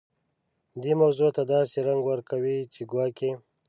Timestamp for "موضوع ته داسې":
1.01-1.77